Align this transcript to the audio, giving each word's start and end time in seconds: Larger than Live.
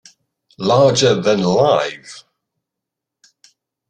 Larger 0.57 1.13
than 1.21 1.43
Live. 1.43 2.23